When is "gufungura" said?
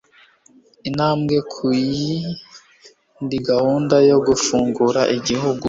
4.27-5.01